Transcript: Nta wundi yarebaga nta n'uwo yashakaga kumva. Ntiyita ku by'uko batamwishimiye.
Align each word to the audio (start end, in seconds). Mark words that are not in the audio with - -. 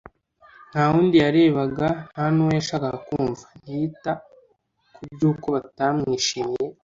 Nta 0.71 0.83
wundi 0.91 1.15
yarebaga 1.23 1.87
nta 2.11 2.25
n'uwo 2.33 2.51
yashakaga 2.57 2.99
kumva. 3.07 3.45
Ntiyita 3.61 4.11
ku 4.93 5.01
by'uko 5.13 5.45
batamwishimiye. 5.55 6.67